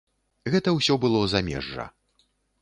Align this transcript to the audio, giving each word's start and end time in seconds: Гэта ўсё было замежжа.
Гэта 0.55 0.73
ўсё 0.77 0.97
было 1.03 1.21
замежжа. 1.35 1.87